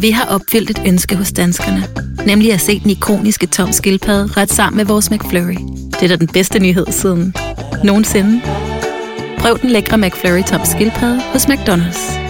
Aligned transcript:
Vi 0.00 0.10
har 0.10 0.34
opfyldt 0.34 0.70
et 0.70 0.82
ønske 0.86 1.16
hos 1.16 1.32
danskerne. 1.32 1.82
Nemlig 2.26 2.52
at 2.52 2.60
se 2.60 2.80
den 2.80 2.90
ikoniske 2.90 3.46
tom 3.46 3.72
skildpadde 3.72 4.40
ret 4.40 4.50
sammen 4.50 4.76
med 4.76 4.84
vores 4.84 5.10
McFlurry. 5.10 5.56
Det 5.90 6.02
er 6.02 6.08
da 6.08 6.16
den 6.16 6.28
bedste 6.28 6.58
nyhed 6.58 6.86
siden 6.86 7.34
nogensinde. 7.84 8.40
Prøv 9.38 9.58
den 9.58 9.70
lækre 9.70 9.98
McFlurry 9.98 10.42
tom 10.42 10.60
skildpadde 10.64 11.20
hos 11.32 11.46
McDonald's. 11.46 12.20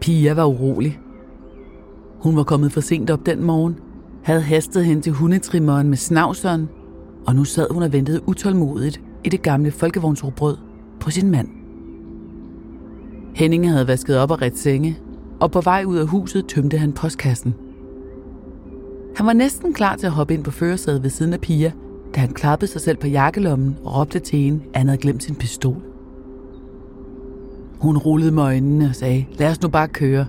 Pia 0.00 0.32
var 0.34 0.44
urolig. 0.44 0.98
Hun 2.20 2.36
var 2.36 2.42
kommet 2.42 2.72
for 2.72 2.80
sent 2.80 3.10
op 3.10 3.26
den 3.26 3.44
morgen, 3.44 3.76
havde 4.24 4.42
hastet 4.42 4.84
hen 4.84 5.02
til 5.02 5.12
hundetrimmeren 5.12 5.88
med 5.88 5.96
snavseren, 5.96 6.68
og 7.26 7.34
nu 7.34 7.44
sad 7.44 7.66
hun 7.70 7.82
og 7.82 7.92
ventede 7.92 8.28
utålmodigt 8.28 9.00
i 9.24 9.28
det 9.28 9.42
gamle 9.42 9.70
folkevognsrobrød 9.70 10.56
på 11.00 11.10
sin 11.10 11.30
mand. 11.30 11.57
Henning 13.34 13.70
havde 13.70 13.88
vasket 13.88 14.18
op 14.18 14.30
og 14.30 14.42
ret 14.42 14.58
senge, 14.58 14.98
og 15.40 15.50
på 15.50 15.60
vej 15.60 15.84
ud 15.86 15.96
af 15.96 16.06
huset 16.06 16.46
tømte 16.46 16.78
han 16.78 16.92
postkassen. 16.92 17.54
Han 19.16 19.26
var 19.26 19.32
næsten 19.32 19.72
klar 19.74 19.96
til 19.96 20.06
at 20.06 20.12
hoppe 20.12 20.34
ind 20.34 20.44
på 20.44 20.50
førersædet 20.50 21.02
ved 21.02 21.10
siden 21.10 21.32
af 21.32 21.40
Pia, 21.40 21.72
da 22.14 22.20
han 22.20 22.32
klappede 22.32 22.70
sig 22.70 22.80
selv 22.80 22.96
på 22.96 23.06
jakkelommen 23.06 23.76
og 23.84 23.96
råbte 23.96 24.18
til 24.18 24.38
hende, 24.38 24.60
at 24.72 24.78
han 24.80 24.88
havde 24.88 25.00
glemt 25.00 25.22
sin 25.22 25.34
pistol. 25.34 25.76
Hun 27.80 27.98
rullede 27.98 28.32
med 28.32 28.42
øjnene 28.42 28.88
og 28.88 28.94
sagde, 28.94 29.26
lad 29.38 29.50
os 29.50 29.62
nu 29.62 29.68
bare 29.68 29.88
køre. 29.88 30.26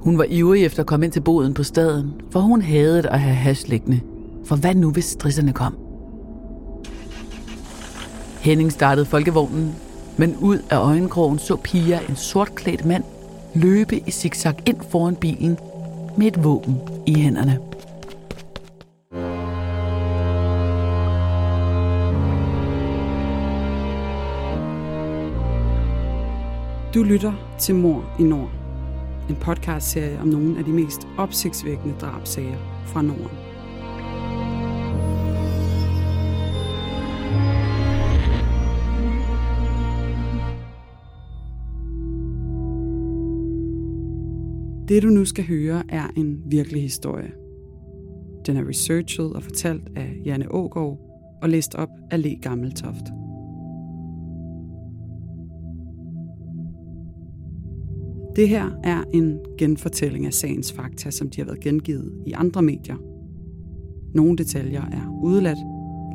Hun 0.00 0.18
var 0.18 0.26
ivrig 0.28 0.64
efter 0.64 0.82
at 0.82 0.86
komme 0.86 1.06
ind 1.06 1.12
til 1.12 1.20
boden 1.20 1.54
på 1.54 1.62
staden, 1.62 2.12
for 2.30 2.40
hun 2.40 2.62
havde 2.62 3.08
at 3.08 3.20
have 3.20 3.34
hash 3.34 3.68
liggende. 3.68 4.00
For 4.44 4.56
hvad 4.56 4.74
nu, 4.74 4.90
hvis 4.90 5.04
strisserne 5.04 5.52
kom? 5.52 5.76
Henning 8.40 8.72
startede 8.72 9.06
folkevognen, 9.06 9.74
men 10.16 10.36
ud 10.40 10.58
af 10.70 10.76
øjenkrogen 10.76 11.38
så 11.38 11.56
Pia 11.56 12.00
en 12.08 12.16
sortklædt 12.16 12.84
mand 12.84 13.04
løbe 13.54 13.96
i 14.06 14.10
zigzag 14.10 14.54
ind 14.66 14.80
foran 14.90 15.16
bilen 15.16 15.58
med 16.16 16.26
et 16.26 16.44
våben 16.44 16.80
i 17.06 17.14
hænderne. 17.14 17.58
Du 26.94 27.02
lytter 27.02 27.32
til 27.58 27.74
Mor 27.74 28.04
i 28.18 28.22
Nord. 28.22 28.50
En 29.28 29.36
podcastserie 29.36 30.20
om 30.20 30.28
nogle 30.28 30.58
af 30.58 30.64
de 30.64 30.70
mest 30.70 31.08
opsigtsvækkende 31.18 31.94
drabsager 32.00 32.56
fra 32.86 33.02
Norden. 33.02 33.41
Det 44.92 45.02
du 45.02 45.08
nu 45.08 45.24
skal 45.24 45.44
høre 45.44 45.82
er 45.88 46.08
en 46.16 46.42
virkelig 46.46 46.82
historie. 46.82 47.32
Den 48.46 48.56
er 48.56 48.68
researchet 48.68 49.32
og 49.32 49.42
fortalt 49.42 49.88
af 49.96 50.20
Janne 50.24 50.54
Ågaard 50.54 50.98
og 51.42 51.48
læst 51.48 51.74
op 51.74 51.88
af 52.10 52.22
Le 52.22 52.36
Gammeltoft. 52.42 53.04
Det 58.36 58.48
her 58.48 58.70
er 58.84 59.04
en 59.14 59.38
genfortælling 59.58 60.26
af 60.26 60.32
sagens 60.32 60.72
fakta, 60.72 61.10
som 61.10 61.30
de 61.30 61.40
har 61.40 61.46
været 61.46 61.60
gengivet 61.60 62.12
i 62.26 62.32
andre 62.32 62.62
medier. 62.62 62.96
Nogle 64.14 64.36
detaljer 64.36 64.82
er 64.82 65.20
udeladt, 65.22 65.58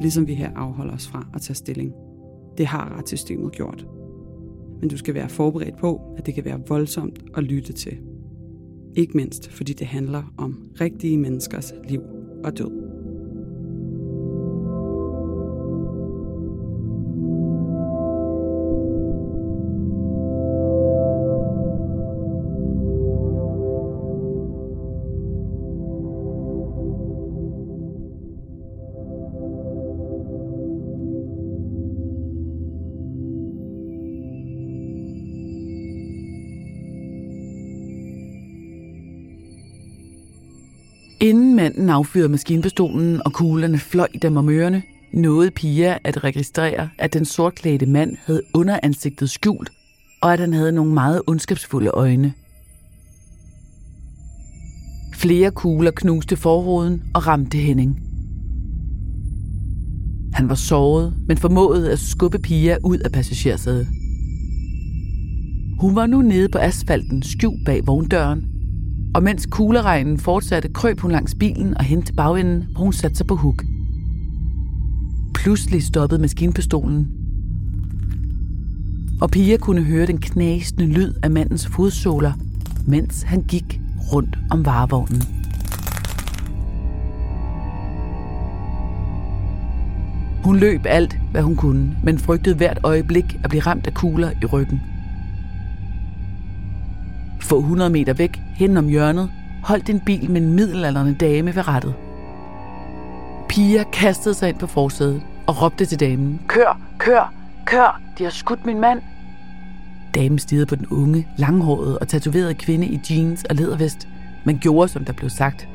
ligesom 0.02 0.28
vi 0.28 0.34
her 0.34 0.52
afholder 0.56 0.94
os 0.94 1.08
fra 1.08 1.28
at 1.34 1.42
tage 1.42 1.56
stilling. 1.56 1.94
Det 2.58 2.66
har 2.66 2.98
retssystemet 2.98 3.52
gjort. 3.52 3.88
Men 4.80 4.90
du 4.90 4.98
skal 4.98 5.14
være 5.14 5.30
forberedt 5.30 5.78
på, 5.78 6.02
at 6.18 6.26
det 6.26 6.34
kan 6.34 6.46
være 6.46 6.62
voldsomt 6.68 7.24
at 7.38 7.44
lytte 7.44 7.74
til. 7.74 7.98
Ikke 8.98 9.18
mindst 9.18 9.52
fordi 9.52 9.74
det 9.74 9.88
handler 9.88 10.34
om 10.38 10.72
rigtige 10.82 11.18
menneskers 11.18 11.74
liv 11.90 12.02
og 12.44 12.58
død. 12.58 12.87
Inden 41.20 41.56
manden 41.56 41.90
affyrede 41.90 42.30
maskinpistolen 42.30 43.22
og 43.26 43.34
kuglerne 43.34 43.78
fløj 43.78 44.08
dem 44.22 44.38
om 44.38 44.50
ørerne, 44.50 44.84
nåede 45.14 45.52
Pia 45.52 45.98
at 46.04 46.24
registrere, 46.24 46.90
at 46.98 47.14
den 47.14 47.26
sortklædte 47.26 47.86
mand 47.86 48.18
havde 48.26 48.42
underansigtet 48.54 49.30
skjult, 49.30 49.72
og 50.22 50.34
at 50.34 50.40
han 50.40 50.54
havde 50.54 50.72
nogle 50.72 50.94
meget 50.94 51.22
ondskabsfulde 51.28 51.90
øjne. 51.90 52.34
Flere 55.16 55.52
kugler 55.52 55.92
knuste 55.92 56.36
forruden 56.36 57.04
og 57.14 57.28
ramte 57.28 57.58
Henning. 57.58 58.00
Han 60.34 60.50
var 60.50 60.56
såret, 60.56 61.14
men 61.28 61.38
formåede 61.38 61.92
at 61.92 62.00
skubbe 62.00 62.40
Pia 62.40 62.78
ud 62.84 62.98
af 62.98 63.12
passagersædet. 63.12 63.88
Hun 65.80 65.96
var 65.96 66.08
nu 66.08 66.22
nede 66.22 66.50
på 66.50 66.58
asfalten, 66.58 67.24
skjult 67.24 67.66
bag 67.66 67.88
vogndøren, 67.88 68.57
og 69.18 69.24
mens 69.24 69.46
kugleregnen 69.46 70.18
fortsatte, 70.18 70.70
krøb 70.70 71.00
hun 71.00 71.12
langs 71.12 71.36
bilen 71.36 71.78
og 71.78 71.84
hen 71.84 72.02
til 72.02 72.14
bagenden, 72.14 72.68
hvor 72.72 72.84
hun 72.84 72.94
satte 72.94 73.18
sig 73.18 73.28
på 73.28 73.36
huk. 73.36 73.64
Pludselig 75.34 75.84
stoppede 75.84 76.22
maskinpistolen, 76.22 77.08
og 79.22 79.32
Pia 79.32 79.58
kunne 79.58 79.84
høre 79.84 80.06
den 80.06 80.18
knasende 80.18 80.86
lyd 80.86 81.14
af 81.24 81.32
mandens 81.32 81.68
fodsåler, 81.68 82.34
mens 82.88 83.22
han 83.22 83.44
gik 83.44 83.82
rundt 84.14 84.38
om 84.52 84.66
varevognen. 84.66 85.24
Hun 90.44 90.58
løb 90.58 90.82
alt, 90.86 91.20
hvad 91.32 91.42
hun 91.42 91.56
kunne, 91.56 91.98
men 92.04 92.20
frygtede 92.20 92.56
hvert 92.56 92.80
øjeblik 92.84 93.40
at 93.44 93.50
blive 93.50 93.62
ramt 93.62 93.88
af 93.88 93.94
kugler 93.94 94.32
i 94.42 94.46
ryggen. 94.46 94.82
Få 97.48 97.60
100 97.60 97.90
meter 97.90 98.14
væk, 98.14 98.42
hen 98.56 98.78
om 98.78 98.88
hjørnet, 98.88 99.32
holdt 99.64 99.90
en 99.90 100.00
bil 100.00 100.32
med 100.32 100.42
en 100.42 100.54
middelalderne 100.54 101.16
dame 101.16 101.56
ved 101.56 101.68
rettet. 101.68 101.94
Pia 103.50 103.84
kastede 103.84 104.36
sig 104.36 104.50
ind 104.50 104.58
på 104.60 104.68
forsædet 104.68 105.22
og 105.48 105.62
råbte 105.62 105.86
til 105.86 106.00
damen. 106.00 106.42
Kør, 106.48 106.80
kør, 106.98 107.34
kør, 107.66 108.02
de 108.18 108.24
har 108.24 108.32
skudt 108.32 108.66
min 108.66 108.82
mand. 108.82 109.02
Damen 110.16 110.40
stirrede 110.40 110.66
på 110.66 110.76
den 110.76 110.88
unge, 110.88 111.28
langhårede 111.38 112.00
og 112.00 112.08
tatoverede 112.08 112.54
kvinde 112.54 112.88
i 112.88 113.02
jeans 113.10 113.44
og 113.44 113.56
lædervest, 113.56 114.08
men 114.46 114.60
gjorde, 114.60 114.88
som 114.88 115.06
der 115.06 115.14
blev 115.14 115.30
sagt. 115.30 115.68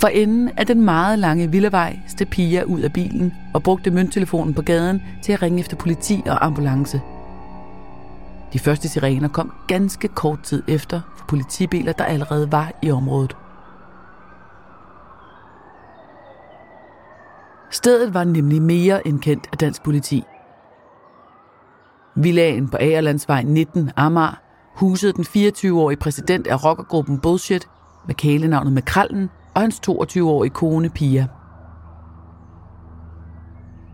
For 0.00 0.08
enden 0.08 0.50
af 0.56 0.66
den 0.66 0.80
meget 0.80 1.18
lange 1.18 1.50
villevej 1.50 1.98
steg 2.06 2.28
Pia 2.28 2.62
ud 2.62 2.80
af 2.80 2.92
bilen 2.92 3.34
og 3.54 3.62
brugte 3.62 3.90
mønttelefonen 3.90 4.54
på 4.54 4.62
gaden 4.62 5.02
til 5.22 5.32
at 5.32 5.42
ringe 5.42 5.60
efter 5.60 5.76
politi 5.76 6.22
og 6.26 6.46
ambulance– 6.46 7.00
de 8.52 8.58
første 8.58 8.88
sirener 8.88 9.28
kom 9.28 9.52
ganske 9.66 10.08
kort 10.08 10.42
tid 10.42 10.62
efter 10.68 11.00
for 11.16 11.24
politibiler, 11.28 11.92
der 11.92 12.04
allerede 12.04 12.52
var 12.52 12.72
i 12.82 12.90
området. 12.90 13.36
Stedet 17.70 18.14
var 18.14 18.24
nemlig 18.24 18.62
mere 18.62 19.06
end 19.06 19.20
kendt 19.20 19.48
af 19.52 19.58
dansk 19.58 19.82
politi. 19.82 20.24
Villagen 22.14 22.68
på 22.68 22.76
Agerlandsvej 22.80 23.42
19 23.42 23.90
Amager 23.96 24.40
husede 24.74 25.12
den 25.12 25.24
24-årige 25.24 25.98
præsident 25.98 26.46
af 26.46 26.64
rockergruppen 26.64 27.18
Bullshit 27.18 27.68
med 28.06 28.14
kælenavnet 28.14 28.72
Makrallen 28.72 29.30
og 29.54 29.60
hans 29.60 29.80
22-årige 29.88 30.50
kone 30.50 30.90
Pia. 30.90 31.26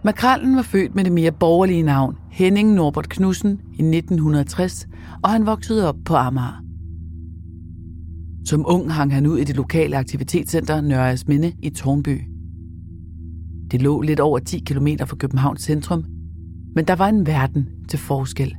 Makrallen 0.05 0.57
var 0.57 0.63
født 0.63 0.95
med 0.95 1.05
det 1.05 1.13
mere 1.13 1.33
borgerlige 1.33 1.83
navn 1.83 2.17
Henning 2.31 2.73
Norbert 2.73 3.09
Knudsen 3.09 3.51
i 3.51 3.83
1960, 3.83 4.87
og 5.23 5.31
han 5.31 5.47
voksede 5.47 5.89
op 5.89 5.97
på 6.05 6.15
Amager. 6.15 6.63
Som 8.47 8.65
ung 8.67 8.93
hang 8.93 9.15
han 9.15 9.27
ud 9.27 9.39
i 9.39 9.45
det 9.45 9.57
lokale 9.57 9.97
aktivitetscenter 9.97 10.81
Nørres 10.81 11.29
Minde 11.29 11.53
i 11.63 11.71
Tornby. 11.71 12.21
Det 13.71 13.83
lå 13.83 14.01
lidt 14.01 14.21
over 14.21 14.39
10 14.39 14.59
km 14.59 14.87
fra 15.07 15.17
Københavns 15.17 15.63
centrum, 15.63 16.05
men 16.75 16.85
der 16.85 16.95
var 16.95 17.09
en 17.09 17.27
verden 17.27 17.69
til 17.89 17.99
forskel. 17.99 18.57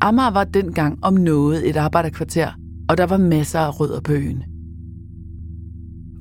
Amager 0.00 0.30
var 0.30 0.44
dengang 0.44 0.98
om 1.02 1.14
noget 1.14 1.68
et 1.68 1.76
arbejderkvarter, 1.76 2.50
og 2.88 2.98
der 2.98 3.06
var 3.06 3.16
masser 3.16 3.58
af 3.58 3.80
rødder 3.80 4.00
på 4.00 4.12
øen. 4.12 4.42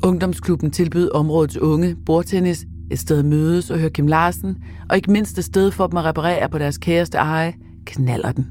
Ungdomsklubben 0.04 0.72
tilbød 0.72 1.12
områdets 1.12 1.58
unge 1.58 1.96
bordtennis 2.06 2.66
et 2.92 3.00
sted 3.00 3.20
at 3.20 3.26
mødes 3.26 3.72
og 3.72 3.80
høre 3.80 3.90
Kim 3.90 4.08
Larsen, 4.08 4.58
og 4.90 4.96
ikke 4.96 5.12
mindst 5.12 5.38
et 5.38 5.46
sted 5.46 5.72
for 5.72 5.88
dem 5.88 5.98
at 5.98 6.06
reparere 6.06 6.50
på 6.50 6.58
deres 6.58 6.78
kæreste 6.78 7.18
eje, 7.18 7.54
knaller 7.86 8.32
den. 8.32 8.46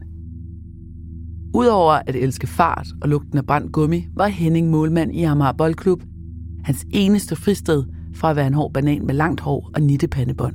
Udover 1.55 1.93
at 1.93 2.17
elske 2.17 2.47
fart 2.47 2.87
og 3.03 3.09
lugten 3.09 3.39
af 3.39 3.47
brændt 3.47 3.73
gummi, 3.73 4.07
var 4.15 4.27
Henning 4.27 4.71
målmand 4.71 5.15
i 5.15 5.23
Amager 5.23 5.53
Boldklub. 5.53 6.03
Hans 6.65 6.87
eneste 6.91 7.37
fristed 7.37 7.85
fra 8.15 8.31
at 8.31 8.37
være 8.37 8.47
en 8.47 8.55
hård 8.55 8.73
banan 8.73 9.07
med 9.07 9.15
langt 9.15 9.41
hår 9.41 9.71
og 9.75 9.83
nittepandebånd. 9.83 10.55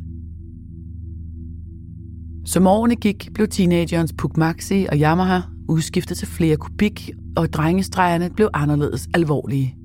Som 2.46 2.68
årene 2.68 2.96
gik, 2.96 3.30
blev 3.34 3.48
teenagerens 3.48 4.14
Puk 4.18 4.38
Maxi 4.38 4.88
og 4.92 4.98
Yamaha 4.98 5.40
udskiftet 5.70 6.18
til 6.18 6.28
flere 6.28 6.58
kubik, 6.58 7.12
og 7.36 7.54
drengestregerne 7.54 8.30
blev 8.30 8.50
anderledes 8.54 9.08
alvorlige. 9.14 9.76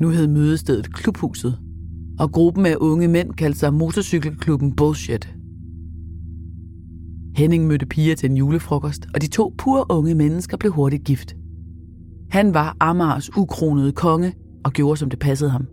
Nu 0.00 0.08
hed 0.08 0.26
mødestedet 0.26 0.94
Klubhuset, 0.94 1.58
og 2.18 2.32
gruppen 2.32 2.66
af 2.66 2.76
unge 2.80 3.08
mænd 3.08 3.32
kaldte 3.32 3.58
sig 3.58 3.74
Motorcykelklubben 3.74 4.76
Bullshit. 4.76 5.34
Henning 7.36 7.66
mødte 7.66 7.86
piger 7.86 8.14
til 8.14 8.30
en 8.30 8.36
julefrokost, 8.36 9.06
og 9.14 9.22
de 9.22 9.26
to 9.26 9.54
pur 9.58 9.86
unge 9.88 10.14
mennesker 10.14 10.56
blev 10.56 10.72
hurtigt 10.72 11.04
gift. 11.04 11.36
Han 12.30 12.54
var 12.54 12.76
Amars 12.80 13.36
ukronede 13.36 13.92
konge 13.92 14.34
og 14.64 14.72
gjorde, 14.72 14.96
som 14.96 15.10
det 15.10 15.18
passede 15.18 15.50
ham. 15.50 15.66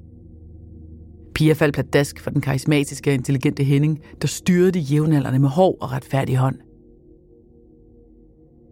Pia 1.35 1.53
faldt 1.53 1.73
pladask 1.73 2.19
for 2.19 2.29
den 2.29 2.41
karismatiske 2.41 3.09
og 3.09 3.13
intelligente 3.13 3.63
Henning, 3.63 3.99
der 4.21 4.27
styrede 4.27 4.71
de 4.71 4.79
jævnaldrende 4.79 5.39
med 5.39 5.49
hård 5.49 5.77
og 5.81 5.91
retfærdig 5.91 6.37
hånd. 6.37 6.55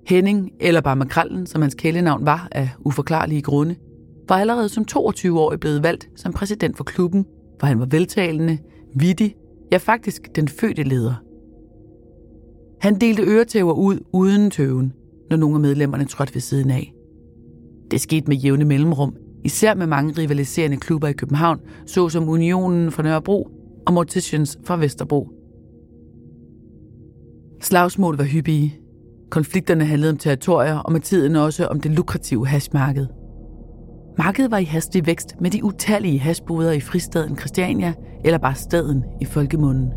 Henning, 0.07 0.51
eller 0.59 0.81
bare 0.81 0.95
Makrallen, 0.95 1.45
som 1.45 1.61
hans 1.61 1.75
kælenavn 1.75 2.25
var 2.25 2.47
af 2.51 2.69
uforklarlige 2.79 3.41
grunde, 3.41 3.75
var 4.29 4.35
allerede 4.35 4.69
som 4.69 4.85
22-årig 4.91 5.59
blevet 5.59 5.83
valgt 5.83 6.09
som 6.15 6.33
præsident 6.33 6.77
for 6.77 6.83
klubben, 6.83 7.25
hvor 7.59 7.67
han 7.67 7.79
var 7.79 7.85
veltalende, 7.85 8.57
vittig, 8.95 9.35
ja 9.71 9.77
faktisk 9.77 10.35
den 10.35 10.47
fødte 10.47 10.83
leder. 10.83 11.23
Han 12.81 12.95
delte 12.95 13.23
øretæver 13.23 13.73
ud 13.73 13.99
uden 14.13 14.51
tøven, 14.51 14.93
når 15.29 15.37
nogle 15.37 15.55
af 15.55 15.61
medlemmerne 15.61 16.05
trådte 16.05 16.33
ved 16.33 16.41
siden 16.41 16.71
af. 16.71 16.93
Det 17.91 18.01
skete 18.01 18.27
med 18.27 18.37
jævne 18.37 18.65
mellemrum, 18.65 19.15
især 19.43 19.75
med 19.75 19.87
mange 19.87 20.13
rivaliserende 20.21 20.77
klubber 20.77 21.07
i 21.07 21.13
København, 21.13 21.59
såsom 21.85 22.29
Unionen 22.29 22.91
fra 22.91 23.03
Nørrebro 23.03 23.47
og 23.87 23.93
Morticians 23.93 24.59
fra 24.63 24.77
Vesterbro. 24.77 25.29
Slagsmål 27.61 28.17
var 28.17 28.23
hyppige. 28.23 28.79
Konflikterne 29.29 29.85
handlede 29.85 30.11
om 30.11 30.17
territorier 30.17 30.77
og 30.77 30.91
med 30.91 31.01
tiden 31.01 31.35
også 31.35 31.67
om 31.67 31.81
det 31.81 31.91
lukrative 31.91 32.47
hashmarked. 32.47 33.18
Markedet 34.23 34.51
var 34.51 34.57
i 34.57 34.63
hastig 34.63 35.05
vækst 35.05 35.35
med 35.41 35.51
de 35.51 35.63
utallige 35.63 36.19
hashboder 36.19 36.71
i 36.71 36.79
fristaden 36.79 37.37
Christiania, 37.37 37.93
eller 38.25 38.37
bare 38.37 38.55
staden 38.55 39.03
i 39.21 39.25
folkemunden. 39.25 39.89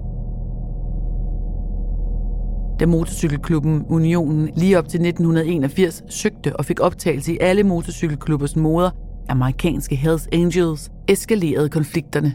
Da 2.81 2.87
motorcykelklubben 2.87 3.85
Unionen 3.89 4.51
lige 4.57 4.79
op 4.79 4.89
til 4.89 5.07
1981 5.07 6.03
søgte 6.09 6.57
og 6.57 6.65
fik 6.65 6.81
optagelse 6.81 7.35
i 7.35 7.39
alle 7.41 7.63
motorcykelklubbers 7.63 8.57
moder, 8.57 8.91
amerikanske 9.29 9.97
Hells 9.97 10.29
Angels, 10.33 10.91
eskalerede 11.09 11.69
konflikterne. 11.69 12.35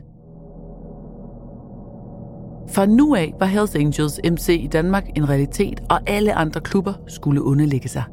Fra 2.69 2.85
nu 2.85 3.15
af 3.15 3.33
var 3.39 3.45
Hells 3.45 3.75
Angels 3.75 4.19
MC 4.31 4.49
i 4.49 4.67
Danmark 4.67 5.09
en 5.15 5.29
realitet, 5.29 5.79
og 5.89 5.99
alle 6.07 6.33
andre 6.33 6.61
klubber 6.61 6.93
skulle 7.07 7.43
underlægge 7.43 7.89
sig. 7.89 8.03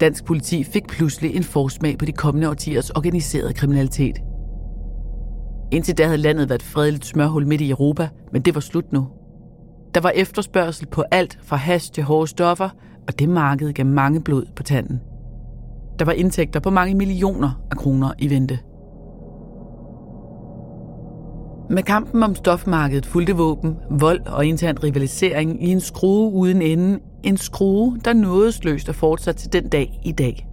Dansk 0.00 0.24
politi 0.24 0.64
fik 0.64 0.86
pludselig 0.88 1.36
en 1.36 1.42
forsmag 1.42 1.98
på 1.98 2.04
de 2.04 2.12
kommende 2.12 2.48
årtiers 2.48 2.90
organiserede 2.90 3.52
kriminalitet. 3.52 4.18
Indtil 5.72 5.98
da 5.98 6.04
havde 6.04 6.18
landet 6.18 6.48
været 6.48 6.62
et 6.62 6.66
fredeligt 6.66 7.06
smørhul 7.06 7.46
midt 7.46 7.60
i 7.60 7.70
Europa, 7.70 8.08
men 8.32 8.42
det 8.42 8.54
var 8.54 8.60
slut 8.60 8.92
nu. 8.92 9.08
Der 9.94 10.00
var 10.00 10.10
efterspørgsel 10.10 10.86
på 10.86 11.04
alt 11.10 11.38
fra 11.42 11.56
hash 11.56 11.92
til 11.92 12.02
hårde 12.02 12.26
stoffer, 12.26 12.68
og 13.08 13.18
det 13.18 13.28
marked 13.28 13.72
gav 13.72 13.86
mange 13.86 14.22
blod 14.22 14.44
på 14.56 14.62
tanden. 14.62 15.00
Der 15.98 16.04
var 16.04 16.12
indtægter 16.12 16.60
på 16.60 16.70
mange 16.70 16.94
millioner 16.94 17.60
af 17.70 17.76
kroner 17.76 18.12
i 18.18 18.30
vente. 18.30 18.58
Med 21.70 21.82
kampen 21.82 22.22
om 22.22 22.34
stofmarkedet 22.34 23.06
fulgte 23.06 23.36
våben, 23.36 23.76
vold 23.90 24.26
og 24.26 24.46
intern 24.46 24.84
rivalisering 24.84 25.64
i 25.64 25.72
en 25.72 25.80
skrue 25.80 26.32
uden 26.32 26.62
ende. 26.62 26.98
En 27.22 27.36
skrue, 27.36 27.98
der 28.04 28.12
nådesløst 28.12 28.88
er 28.88 28.92
fortsat 28.92 29.36
til 29.36 29.52
den 29.52 29.68
dag 29.68 30.00
i 30.04 30.12
dag. 30.12 30.48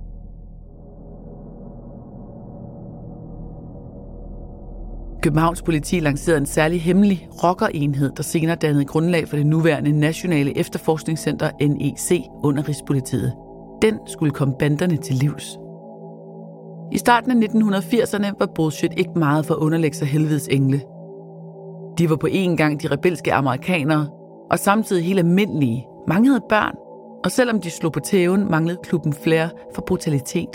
Københavns 5.22 5.62
politi 5.62 6.00
lancerede 6.00 6.40
en 6.40 6.46
særlig 6.46 6.82
hemmelig 6.82 7.28
rockerenhed, 7.44 8.12
der 8.18 8.24
senere 8.24 8.56
dannede 8.56 8.86
grundlag 8.86 9.28
for 9.28 9.36
det 9.36 9.46
nuværende 9.46 10.00
Nationale 10.00 10.58
Efterforskningscenter 10.58 11.50
NEC 11.62 12.22
under 12.44 12.68
Rigspolitiet. 12.68 13.34
Den 13.82 14.00
skulle 14.08 14.32
komme 14.32 14.54
banderne 14.60 14.98
til 14.98 15.16
livs. 15.16 15.58
I 16.92 16.98
starten 16.98 17.44
af 17.44 17.48
1980'erne 17.48 18.34
var 18.40 18.50
bullshit 18.56 18.94
ikke 18.98 19.20
meget 19.20 19.46
for 19.46 19.54
at 19.54 19.60
underlægge 19.60 19.98
sig 19.98 20.08
helvedes 20.08 20.48
engle. 20.48 20.82
De 21.98 22.10
var 22.10 22.16
på 22.16 22.28
en 22.28 22.58
gang 22.58 22.82
de 22.82 22.88
rebelske 22.88 23.34
amerikanere, 23.34 24.10
og 24.52 24.60
samtidig 24.60 25.06
helt 25.06 25.20
almindelige. 25.20 25.88
Mange 26.08 26.30
havde 26.30 26.44
børn, 26.50 26.76
og 27.24 27.32
selvom 27.32 27.62
de 27.62 27.70
slog 27.70 27.92
på 27.92 28.00
tæven, 28.00 28.52
manglede 28.52 28.80
klubben 28.84 29.14
flere 29.14 29.50
for 29.76 29.82
brutalitet. 29.82 30.50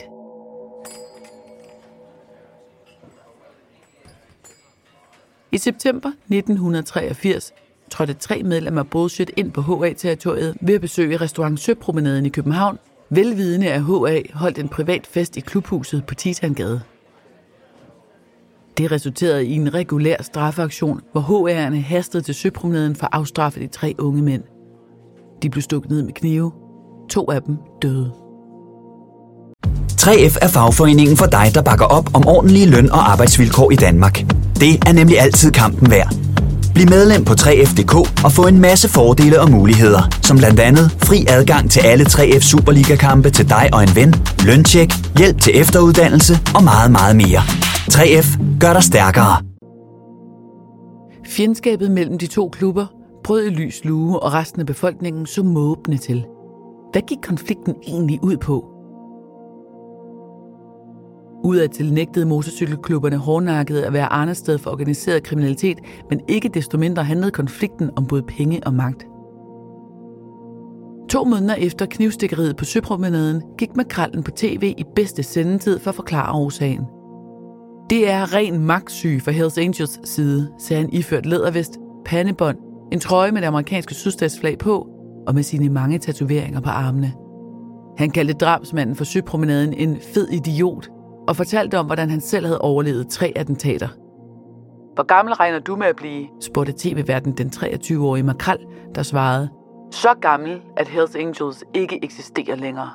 I 5.52 5.58
september 5.58 6.08
1983 6.08 7.52
trådte 7.90 8.14
tre 8.14 8.42
medlemmer 8.42 8.80
af 8.80 8.90
Bullshit 8.90 9.30
ind 9.36 9.52
på 9.52 9.60
HA-territoriet 9.60 10.56
ved 10.60 10.74
at 10.74 10.80
besøge 10.80 11.16
restaurant 11.16 11.60
Søpromenaden 11.60 12.26
i 12.26 12.28
København, 12.28 12.78
velvidende 13.10 13.72
af 13.72 13.82
HA 13.82 14.22
holdt 14.34 14.58
en 14.58 14.68
privat 14.68 15.06
fest 15.06 15.36
i 15.36 15.40
klubhuset 15.40 16.06
på 16.06 16.14
Titangade. 16.14 16.82
Det 18.78 18.92
resulterede 18.92 19.46
i 19.46 19.54
en 19.54 19.74
regulær 19.74 20.22
straffeaktion, 20.22 21.00
hvor 21.12 21.20
HR'erne 21.20 21.76
hastede 21.76 22.22
til 22.22 22.34
Søpromenaden 22.34 22.96
for 22.96 23.06
at 23.06 23.10
afstraffe 23.12 23.60
de 23.60 23.66
tre 23.66 23.94
unge 23.98 24.22
mænd. 24.22 24.42
De 25.42 25.50
blev 25.50 25.62
stukket 25.62 25.90
ned 25.90 26.02
med 26.02 26.12
knive. 26.12 26.52
To 27.10 27.30
af 27.30 27.42
dem 27.42 27.56
døde. 27.82 28.12
3F 30.00 30.38
er 30.42 30.48
fagforeningen 30.48 31.16
for 31.16 31.26
dig, 31.26 31.50
der 31.54 31.62
bakker 31.62 31.84
op 31.84 32.14
om 32.14 32.26
ordentlige 32.26 32.70
løn- 32.70 32.90
og 32.90 33.12
arbejdsvilkår 33.12 33.70
i 33.70 33.76
Danmark. 33.76 34.14
Det 34.60 34.88
er 34.88 34.92
nemlig 34.92 35.20
altid 35.20 35.52
kampen 35.52 35.90
værd. 35.90 36.25
Bliv 36.76 36.88
medlem 36.88 37.24
på 37.24 37.32
3F.dk 37.32 37.94
og 38.24 38.32
få 38.32 38.46
en 38.46 38.60
masse 38.60 38.88
fordele 38.88 39.40
og 39.40 39.50
muligheder, 39.50 40.02
som 40.22 40.36
blandt 40.36 40.60
andet 40.60 40.90
fri 40.90 41.24
adgang 41.28 41.70
til 41.70 41.80
alle 41.80 42.04
3F 42.04 42.40
Superliga-kampe 42.40 43.30
til 43.30 43.48
dig 43.48 43.70
og 43.72 43.82
en 43.82 43.88
ven, 43.94 44.14
løntjek, 44.46 44.90
hjælp 45.18 45.40
til 45.40 45.60
efteruddannelse 45.60 46.34
og 46.56 46.64
meget, 46.64 46.90
meget 46.90 47.16
mere. 47.16 47.40
3F 47.94 48.58
gør 48.60 48.72
dig 48.72 48.82
stærkere. 48.82 49.36
Fjendskabet 51.26 51.90
mellem 51.90 52.18
de 52.18 52.26
to 52.26 52.48
klubber 52.48 52.86
brød 53.24 53.44
i 53.46 53.50
lys 53.50 53.84
lue, 53.84 54.20
og 54.22 54.32
resten 54.32 54.60
af 54.60 54.66
befolkningen 54.66 55.26
så 55.26 55.42
måbne 55.42 55.98
til. 55.98 56.24
Hvad 56.92 57.02
gik 57.02 57.18
konflikten 57.22 57.74
egentlig 57.86 58.18
ud 58.22 58.36
på? 58.36 58.75
Udadtil 61.46 61.92
nægtede 61.92 62.26
motorcykelklubberne 62.26 63.16
hårdnakket 63.16 63.80
at 63.80 63.92
være 63.92 64.12
arnested 64.12 64.58
for 64.58 64.70
organiseret 64.70 65.22
kriminalitet, 65.22 65.78
men 66.10 66.20
ikke 66.28 66.48
desto 66.48 66.78
mindre 66.78 67.04
handlede 67.04 67.30
konflikten 67.30 67.90
om 67.96 68.06
både 68.06 68.22
penge 68.22 68.60
og 68.66 68.74
magt. 68.74 69.06
To 71.08 71.24
måneder 71.24 71.54
efter 71.54 71.86
knivstikkeriet 71.86 72.56
på 72.56 72.64
Søpromenaden 72.64 73.42
gik 73.58 73.76
makrallen 73.76 74.22
på 74.22 74.30
tv 74.30 74.74
i 74.78 74.84
bedste 74.94 75.22
sendetid 75.22 75.78
for 75.78 75.90
at 75.90 75.94
forklare 75.94 76.32
årsagen. 76.32 76.84
Det 77.90 78.10
er 78.10 78.34
ren 78.34 78.58
magtsyge 78.58 79.20
fra 79.20 79.30
Hells 79.30 79.58
Angels 79.58 80.08
side, 80.08 80.52
sagde 80.58 80.82
han 80.82 80.92
iført 80.92 81.26
lædervest, 81.26 81.78
pandebånd, 82.04 82.58
en 82.92 83.00
trøje 83.00 83.32
med 83.32 83.40
det 83.40 83.48
amerikanske 83.48 83.94
sydstatsflag 83.94 84.58
på 84.58 84.88
og 85.26 85.34
med 85.34 85.42
sine 85.42 85.68
mange 85.68 85.98
tatoveringer 85.98 86.60
på 86.60 86.70
armene. 86.70 87.12
Han 87.98 88.10
kaldte 88.10 88.34
drabsmanden 88.34 88.96
for 88.96 89.04
Søpromenaden 89.04 89.72
en 89.72 89.96
fed 90.14 90.28
idiot, 90.28 90.90
og 91.28 91.36
fortalte 91.36 91.78
om, 91.78 91.86
hvordan 91.86 92.10
han 92.10 92.20
selv 92.20 92.46
havde 92.46 92.60
overlevet 92.60 93.08
tre 93.08 93.32
attentater. 93.36 93.88
Hvor 94.94 95.06
gammel 95.06 95.34
regner 95.34 95.58
du 95.58 95.76
med 95.76 95.86
at 95.86 95.96
blive? 95.96 96.26
spurgte 96.40 96.74
tv-verden 96.78 97.32
den 97.32 97.48
23-årige 97.56 98.22
Makral, 98.22 98.58
der 98.94 99.02
svarede, 99.02 99.48
så 99.92 100.14
gammel, 100.20 100.60
at 100.76 100.88
Hells 100.88 101.14
Angels 101.16 101.64
ikke 101.74 102.04
eksisterer 102.04 102.56
længere. 102.56 102.90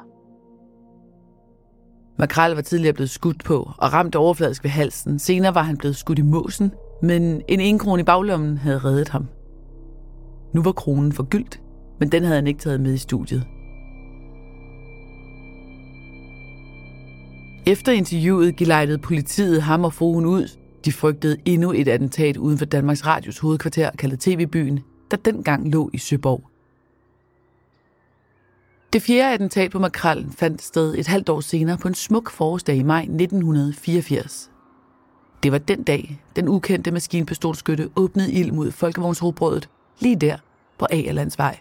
Makral 2.19 2.55
var 2.55 2.61
tidligere 2.61 2.93
blevet 2.93 3.09
skudt 3.09 3.43
på 3.43 3.71
og 3.77 3.93
ramt 3.93 4.15
overfladisk 4.15 4.63
ved 4.63 4.71
halsen. 4.71 5.19
Senere 5.19 5.55
var 5.55 5.61
han 5.61 5.77
blevet 5.77 5.95
skudt 5.95 6.19
i 6.19 6.21
måsen, 6.21 6.71
men 7.01 7.41
en 7.47 7.59
enkrone 7.59 8.01
i 8.01 8.05
baglommen 8.05 8.57
havde 8.57 8.77
reddet 8.77 9.09
ham. 9.09 9.27
Nu 10.53 10.63
var 10.63 10.71
kronen 10.71 11.11
forgyldt, 11.11 11.61
men 11.99 12.11
den 12.11 12.23
havde 12.23 12.35
han 12.35 12.47
ikke 12.47 12.59
taget 12.59 12.81
med 12.81 12.93
i 12.93 12.97
studiet. 12.97 13.43
Efter 17.65 17.91
interviewet 17.91 18.55
gelejtede 18.55 18.97
politiet 18.97 19.61
ham 19.61 19.83
og 19.83 19.93
fruen 19.93 20.25
ud, 20.25 20.47
De 20.85 20.91
frygtede 20.91 21.37
endnu 21.45 21.71
et 21.71 21.87
attentat 21.87 22.37
uden 22.37 22.57
for 22.57 22.65
Danmarks 22.65 23.05
Radios 23.05 23.39
hovedkvarter, 23.39 23.91
kaldet 23.91 24.19
TV-byen, 24.19 24.79
der 25.11 25.17
dengang 25.17 25.71
lå 25.71 25.89
i 25.93 25.97
Søborg. 25.97 26.43
Det 28.93 29.01
fjerde 29.01 29.33
attentat 29.33 29.71
på 29.71 29.79
Makrallen 29.79 30.31
fandt 30.31 30.61
sted 30.61 30.95
et 30.97 31.07
halvt 31.07 31.29
år 31.29 31.39
senere 31.39 31.77
på 31.77 31.87
en 31.87 31.93
smuk 31.93 32.31
forårsdag 32.31 32.75
i 32.75 32.83
maj 32.83 33.01
1984. 33.01 34.51
Det 35.43 35.51
var 35.51 35.57
den 35.57 35.83
dag, 35.83 36.21
den 36.35 36.47
ukendte 36.47 36.91
maskinpistolskytte 36.91 37.89
åbnede 37.95 38.31
ild 38.31 38.51
mod 38.51 38.71
Folkevognsrobrødet, 38.71 39.69
lige 39.99 40.15
der 40.15 40.37
på 40.77 40.87
Agerlandsvej. 40.91 41.59